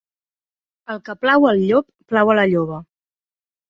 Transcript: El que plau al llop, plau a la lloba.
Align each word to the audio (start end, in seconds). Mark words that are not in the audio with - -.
El 0.95 1.03
que 1.11 1.17
plau 1.25 1.47
al 1.53 1.63
llop, 1.69 1.89
plau 2.11 2.35
a 2.37 2.43
la 2.43 2.51
lloba. 2.57 2.85